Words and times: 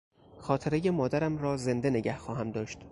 خاطرهی 0.37 0.89
مادرم 0.89 1.37
را 1.37 1.57
زنده 1.57 1.89
نگه 1.89 2.17
خواهم 2.17 2.51
داشت. 2.51 2.77